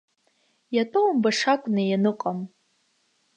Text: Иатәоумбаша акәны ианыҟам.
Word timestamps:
Иатәоумбаша 0.75 1.53
акәны 1.55 1.81
ианыҟам. 1.85 2.39